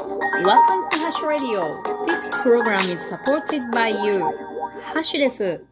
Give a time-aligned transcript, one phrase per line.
[0.00, 1.82] Welcome to Hash Radio.
[2.06, 4.20] This program is supported by you.
[4.80, 5.62] ハッシュです。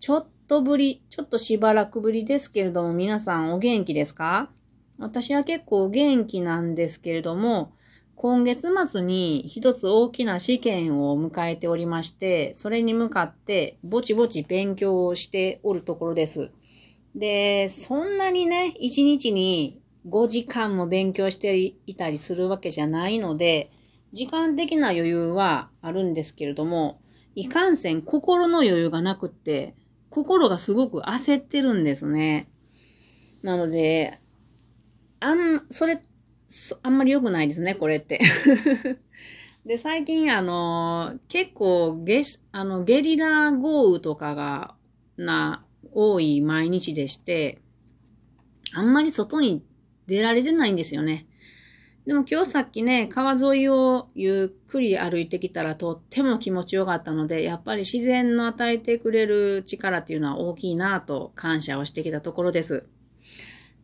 [0.00, 4.50] ちょっとぶり、ちょっとしばらくぶりですけれども、皆さんお元気ですか？
[4.98, 7.72] 私は結構元気なんですけれども、
[8.16, 16.50] 今月末に一つ大きな試験を迎えておりまして、それに向かってぼちぼち勉強をしておるところです。
[17.14, 23.70] で、そんなにね、一日に5時間も勉強していたりするわけじゃないので、
[24.10, 27.00] 時間的な余裕はあるんですけれども、
[27.34, 29.74] いかんせん心の余裕がなくって、
[30.10, 32.48] 心がすごく焦ってるんですね。
[33.42, 34.18] なので、
[35.20, 36.00] あん、それ、
[36.82, 38.20] あんまり良くないですね、これって。
[39.64, 44.74] で、最近、あの、結構ゲあの、ゲリラ豪雨とかが、
[45.16, 47.60] な、多い毎日でして、
[48.74, 49.62] あんまり外に
[50.06, 51.26] 出られてないんですよね。
[52.06, 62.88] でも今日さっきね、川沿いをゆっくり歩いてきたらとっても気持ちよかったので、やっぱり自然の与えてくれる力っていうのは大きいなと感謝をしてきたところです。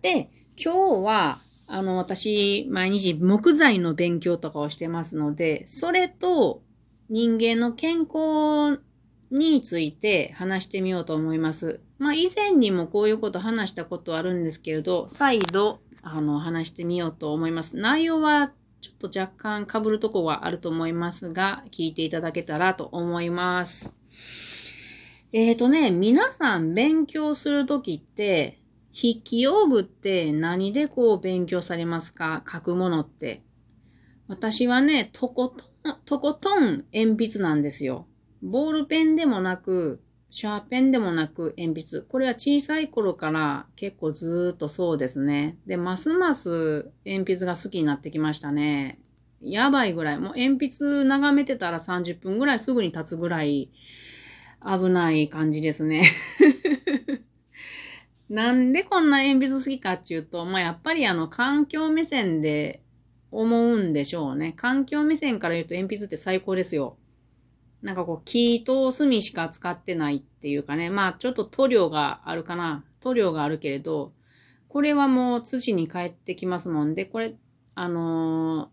[0.00, 0.28] で、
[0.62, 6.62] 今日は、あの、私、毎日木材の勉強とかをしてますので、それと
[7.08, 8.80] 人間の健康
[9.34, 11.80] について話してみようと思います。
[11.98, 17.76] まあ、以前にもこういうこと話したことあるんですけれど、再度、あの、話してみようと思います。
[17.76, 23.96] 内容はちょっと若干被るとこはあると思いますが、聞いていただけたらと思います。
[25.32, 28.60] えっ、ー、とね、皆さん勉強するときって、
[28.94, 32.44] 筆記用具って何でこう勉強されますか？
[32.48, 33.42] 書くものって。
[34.28, 38.06] 私はね、とことん、とことん鉛筆なんですよ。
[38.44, 42.02] ボールペンでもなく、シャーペンでもなく鉛筆。
[42.02, 45.56] これは小さい頃から結構ずーっとそうですね。
[45.66, 48.98] で、ますます鉛筆が好きになってきましたね。
[49.40, 50.18] やばいぐらい。
[50.18, 53.70] もう鉛筆眺めてたら30分ぐらいすぐに経つぐらい
[54.62, 56.02] 危ない感じですね。
[58.28, 62.82] なんでこんな鉛筆好きかっていうと、まあ、やっぱりあの環境目線で
[63.30, 64.52] 思うんでしょうね。
[64.54, 66.98] 環境目線から言うと鉛筆って最高ですよ。
[67.84, 72.82] なんかこう、木と墨しか使ってないっていうかね、まあちょっと塗料があるかな。
[73.00, 74.12] 塗料があるけれど、
[74.68, 77.34] これはもう土に帰ってきますもんで、これ、
[77.74, 78.70] あの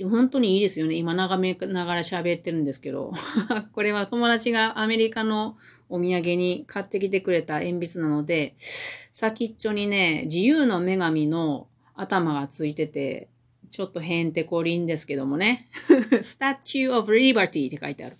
[0.00, 0.96] ー、本当にいいですよね。
[0.96, 3.12] 今眺めながら喋ってるんですけど。
[3.72, 5.56] これは友達がアメリカの
[5.88, 13.28] お土産に買ってきてくれた鉛筆なので、先っちょにね、自由の女神の頭がついてて、
[13.70, 15.68] ちょっとへんてこりんですけどもね。
[16.10, 18.16] Statue of Liberty って書いてある。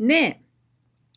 [0.00, 0.40] で、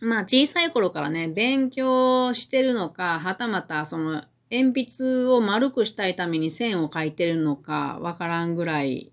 [0.01, 9.11] まあ小さい頃からね、勉強してるのか、はたまたその鉛筆を丸くしたいために線を描いてるのかわからんぐらい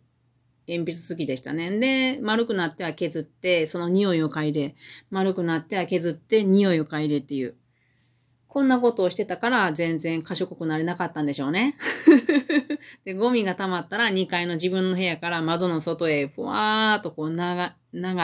[0.68, 1.78] 鉛筆好きでしたね。
[1.78, 4.76] で、丸くなっては削って、その匂いを嗅いで、
[5.10, 7.54] 丸くなっては削って匂いを嗅いでっていう。
[8.50, 11.76] こんなことをしてたから全然賢くなれなかったんでしょうね。
[13.06, 17.36] で、ゴミが溜まったら2階の自分の部屋から窓の外へふわーっとこう流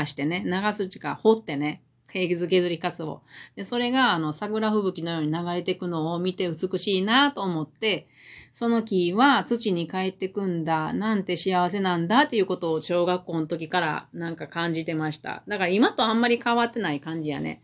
[0.05, 3.23] してね、流すちか掘ってね、平気づ削りかすを。
[3.55, 8.09] で、それがあの桜吹雪のように流れていくのを見て美しいなと思って、
[8.51, 15.45] その木は土に帰ってくんだ、なんて幸せなんだっていうことを小学校の時からなんか感じてました。
[15.47, 17.63] だから今とあんまり変わってない感じやね。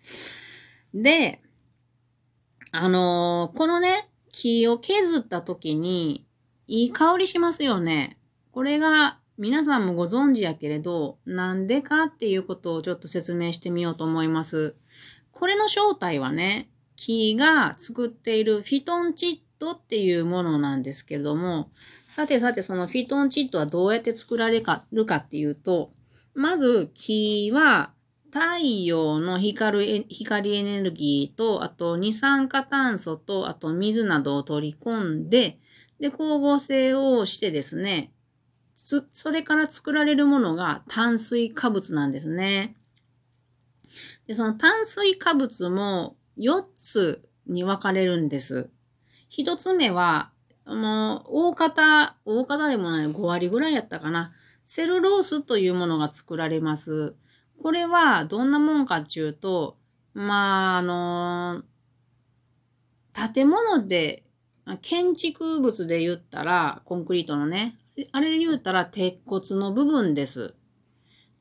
[0.94, 1.40] で、
[2.72, 6.26] あのー、このね、木を削った時に、
[6.66, 8.18] いい香りしますよね。
[8.50, 14.74] これが皆さんもご存知やけれど、なんでかっていうことをちょっと説明してみようと思います。
[15.32, 21.70] これの正体はね、木が作っているフィトンチッドっていうものなんですけれども、
[22.08, 24.62] さてさてそのフィトンチッドはどうやって作られ
[24.92, 25.92] るかっていうと、
[26.34, 27.92] まず木は
[28.32, 35.58] 太陽の光光エネルギーと、あと二酸化炭素と、あと水などを取り込んで、
[36.00, 38.12] で、光合成をしてですね、
[38.74, 42.74] それから作られるものが炭水化物なんですね。
[44.26, 48.70] で、その炭水化物も4つに分かれるんです。
[49.30, 50.30] 1つ目は、
[50.64, 54.32] あの、大方、大方でもない5割ぐらいやったかな。
[54.64, 57.14] セルロースというものが作られます。
[57.62, 59.76] これはどんなもんかっていうと、
[60.14, 61.62] まあ、あの
[63.12, 64.24] 建物で、
[64.80, 67.76] 建築物で言ったら、コンクリートのね、
[68.10, 70.54] あれで言ったら鉄骨の部分です。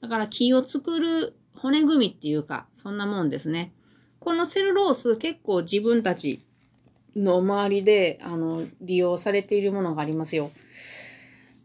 [0.02, 3.74] だから木を作る骨組みっていうか、そんなもんですね。
[4.20, 6.40] このセルロース結構自分たち
[7.16, 10.52] の周りであの利用されているものがありますよ。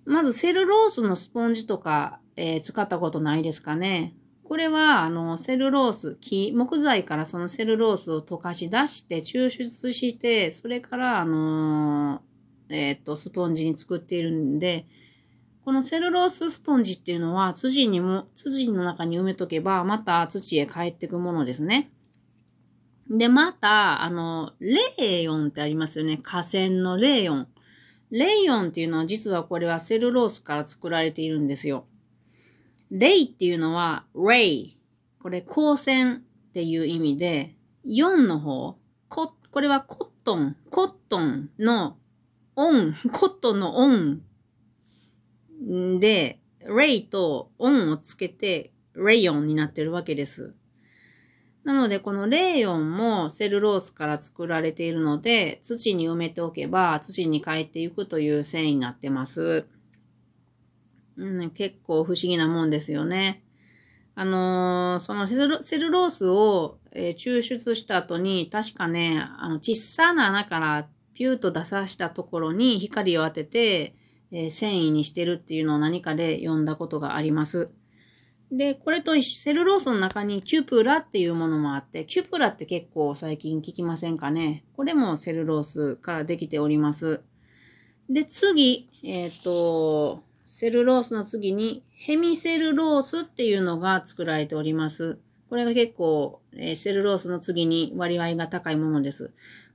[0.06, 4.14] まずセルロースのスポンジとか、えー、使ったことないですかね。
[4.48, 12.22] これは、あの、セルロース、木、木材からそのセルロースを溶かし出して、抽出して、それから、あの
[12.68, 14.86] えっ、と、スポンジに作っているんで、
[15.64, 21.90] このセルローススポンジっていうのは、土にも、土の中に埋めとけば、また土へ帰ってくものですね。
[23.10, 26.18] で、また、あの、レーヨンってありますよね。
[26.22, 27.48] 河川のレーヨン。
[28.10, 31.86] レーヨンっていうのは実はこれはセルロースから作られているんですよ。
[32.90, 34.78] レイっていうのは、レイ。
[35.20, 37.54] これ、光線っていう意味で、
[37.84, 38.76] 4の方、
[39.08, 41.96] こ、これはコットン、コットンの
[42.54, 44.22] オン、コットンのオン
[45.98, 50.54] で、レイとオンをつけて、レイヨンになってるわけです。
[51.64, 59.66] なので、このレイヨンもセルロースから作られているので、土に埋めておけば土に帰っていくという繊維になってます。
[61.16, 63.42] うん、結構不思議なもんですよね。
[64.14, 73.94] あのー、そのセルロースを、え、抽出した後に、確かね、あの、小さな穴からピューと出さしたところに光を当てて、
[74.30, 77.72] えー、繊維にしてるっていうのを何かで読んだことがあります。
[78.50, 84.64] で、これとセルロースの中にキュプラっていうものもあって、キュプラって結構最近聞きませんかね。
[84.76, 87.22] これもセルロースからできております。
[88.08, 90.22] で、次、えっ、ー、と、
[90.58, 95.18] セルロースの次にヘミセルロースっていうのが作られております。
[95.50, 99.32] これが結構、えー、セルロースの次に割合が高いものです。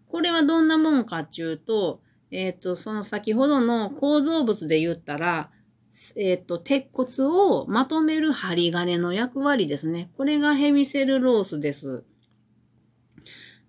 [0.09, 2.01] これはどんなもんかっていうと、
[2.31, 5.51] えっ、ー、と、その先ほどの構造物で言ったら、
[6.15, 10.09] えっ、ー、と、鉄骨をまとめる針金の役割ですね。
[10.17, 12.03] これがヘミセルロースです。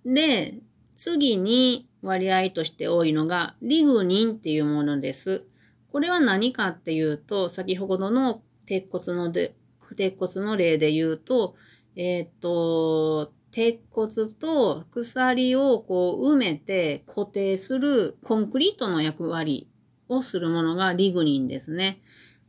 [0.06, 0.55] で、
[0.97, 5.44] 次に割合として多いのがリグニンっていうものです。
[5.92, 9.54] これは何かっていうと、先ほどの鉄骨ので、
[9.96, 11.54] 鉄骨の例で言うと、
[11.96, 19.68] えっ、ー、と、鉄骨と鎖をこう埋めて固定するコンクリートの役割
[20.08, 22.00] をするものがリグニンですね。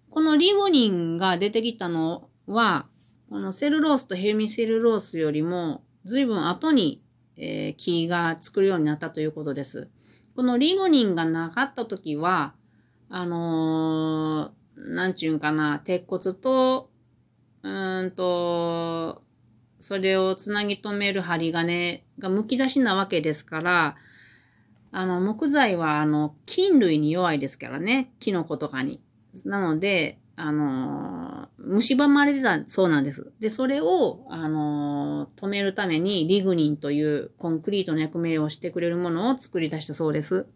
[0.10, 2.86] このリグニンが出てきたのは、
[3.30, 7.02] このセルロースとヘミセルロースよりも随分後に、
[7.36, 9.90] えー、木が作るようになったということです。
[10.38, 12.54] このリグニンがなかった時は、
[13.16, 16.90] あのー、なんちゅうかな、鉄骨と、
[17.62, 17.70] う
[18.08, 19.22] んと、
[19.80, 23.96] それをつなぎ止める針金が剥き出しなわけですから、
[24.92, 28.12] あの、木材は、あの、菌類に弱いですからね。
[28.20, 29.00] キノコとかに。
[29.46, 33.32] なので、あのー、蝕まれてたそうなんです。
[33.40, 40.48] で、それを、あのー、止めるためにリグニンというコンクリートの役目をしてくれるものを作り出したそうです。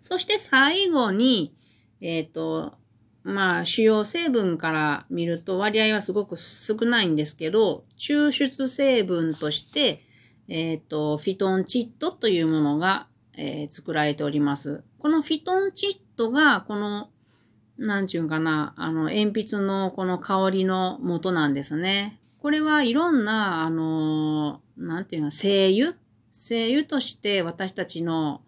[0.00, 1.54] そして最後に、
[2.00, 2.74] えっ、ー、と、
[3.22, 10.02] まあ、主要成分から見ると割合はすごく少ないんですけど、抽出成分として、
[10.48, 13.06] えっ、ー、と、フィトンチッドというものが、
[13.36, 14.82] えー、作られております。
[14.98, 17.10] このフィトンチッドが、この、
[17.78, 22.18] なんちゅうかな、あの、鉛筆のこの香りの元なんですね。
[22.40, 25.94] これはいろんな、あの、なんていうの、精油？
[26.30, 28.40] 精油として私たちの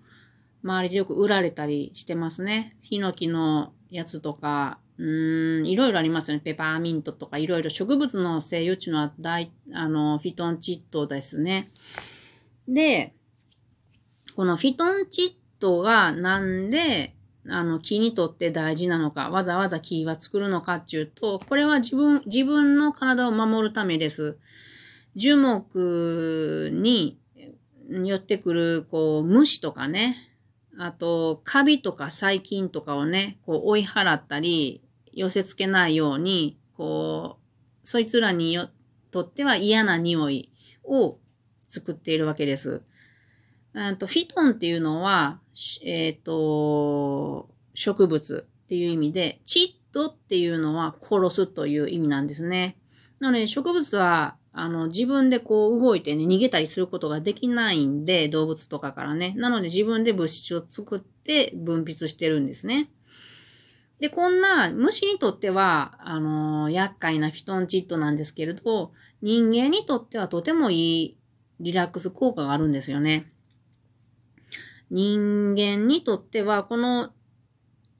[0.62, 2.76] 周りでよく売られたりしてますね。
[2.80, 6.42] ヒノキのやつとか、うーん、いろいろありますよね。
[6.44, 11.66] ペパーミントとかいろいろ植物の精油っていうのは大、あの、フィトンチッドですね。
[12.68, 13.12] で、
[14.36, 17.14] このフィトンチッドがなんで、
[17.48, 24.38] あの、木にとって大事なのか、わざわざ木は作るのかっていうと、これは自分、自分の体を守るためです。
[25.16, 27.18] 樹木に
[27.90, 30.31] 寄ってくる、こう、虫とかね、
[30.78, 38.70] あと、カビとか細菌とかをね、こう追い払ったり、寄せ付けないように、こう、そいつらによ
[39.10, 40.50] とっては嫌な匂い
[40.84, 41.18] を
[41.68, 42.82] 作っているわけです。
[43.98, 45.40] とフィトンっていうのは、
[45.84, 52.76] えっ、ー、と、植物っていう意味で、チッドっていうのは殺すという意味なんですね。
[53.20, 59.34] なので植物はあの、自分でこう動いてね、逃げたりすることができないんで、動物とかからね。
[59.36, 62.90] なので自分で物質を作って分泌してるんですね。
[63.98, 68.92] で、こんな虫にとっては、あのー、厄介なフィトンチッドなんですけれど、
[69.22, 71.16] 人間にとってはとてもいい
[71.60, 73.32] リラックス効果があるんですよね。
[74.90, 77.12] 人間にとっては、この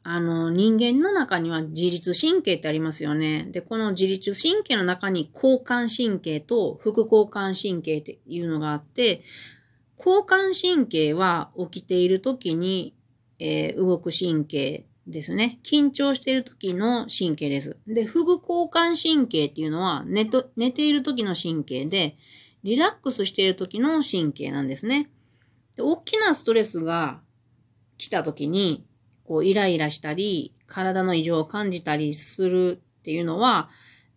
[0.05, 3.49] あの、人間の中には自律神経ってありますよね。
[3.53, 9.23] で、この自律神経の中に交感神経と副交感神経っていうのがあって、
[9.99, 12.95] 交感神経は起きている時に、
[13.39, 14.87] えー、動く神経。
[15.07, 15.59] ですね。
[15.65, 17.77] 緊張している時の神経です。
[17.87, 22.17] で、副交感神経っていうのは寝と寝ている時の神経で、
[22.63, 25.11] リラックスしている時の神経なんですね。
[25.77, 27.21] で大きなストレスが
[27.99, 28.87] 来た時に、
[29.25, 33.69] こうイライラしたり、体の異常を感じたりするっていうのは、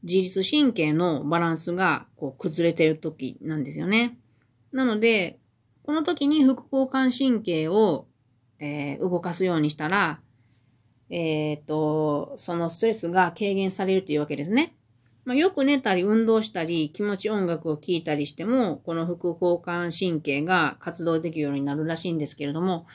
[0.04, 4.18] 自律神経のバランスがこう崩れてる時なんですよね。
[4.72, 5.40] なので、
[5.84, 8.08] この時に副交感神経を、
[8.60, 10.20] えー、動かすようにしたら、
[11.10, 14.76] えっ、と、そのストレスが軽減されるというわけですね。
[15.26, 22.86] まあ、よく寝たり運動したり気持ち音楽を聴いたりしても、この副交感神経が活動できるようになるらしいんですけれども、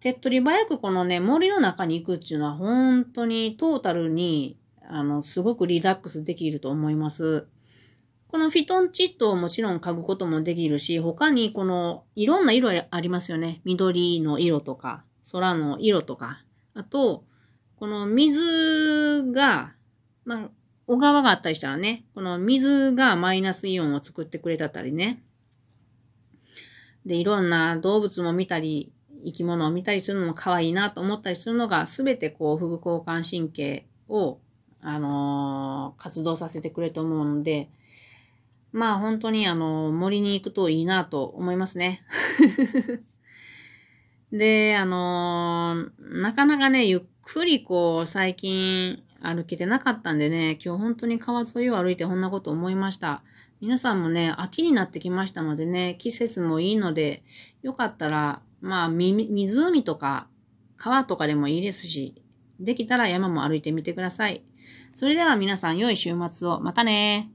[0.00, 7.46] 手っ取り早くこのね、森の中に行くっていうのは本当にトータルに、あの、すごくリラックスできると思います。
[8.28, 13.60] このフィトンチッドをもちろん嗅ぐこともできるし、他にこのいろんな色ありますよね。
[13.64, 16.42] 緑の色とか、空の色とか。
[16.74, 17.24] あと、
[17.76, 19.74] この水が、
[20.24, 20.50] まあ、
[20.86, 25.22] 小川があったりしたらね、この水がマイナスイオンを作ってくれたったりね。
[27.04, 28.92] で、いろんな動物も見たり、
[29.24, 34.38] 生き物を見たりするのも可愛いなと思ったりするのが、すべてこう、副交感神経を、
[34.82, 37.68] あのー、活動させてくれると思うので、
[38.72, 42.00] まあ本当にあの、森に行くといいなと思いますね。
[44.32, 53.22] で、あのー、なかなかね、ゆっくりこう、最近歩けてなかったんでね、今日本当に川沿いを歩いてこんなこと思いました。
[53.60, 57.22] 皆さんもね、秋になってきましたのでね、季節もいいので、
[57.62, 60.26] よかったら、まあ、み湖とか
[60.76, 62.22] 川とかでもいいですし、
[62.58, 64.44] できたら山も歩いてみてください。
[64.92, 66.60] それでは皆さん良い週末を。
[66.60, 67.30] またね